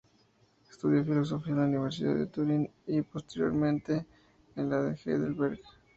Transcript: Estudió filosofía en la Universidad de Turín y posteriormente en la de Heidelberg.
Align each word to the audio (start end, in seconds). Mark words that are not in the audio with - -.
Estudió 0.67 1.05
filosofía 1.05 1.51
en 1.53 1.59
la 1.59 1.65
Universidad 1.65 2.15
de 2.15 2.25
Turín 2.25 2.67
y 2.87 3.03
posteriormente 3.03 4.07
en 4.55 4.67
la 4.67 4.81
de 4.81 4.95
Heidelberg. 4.95 5.61